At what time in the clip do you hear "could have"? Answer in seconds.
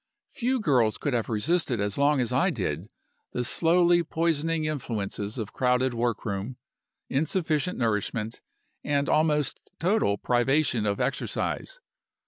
0.97-1.29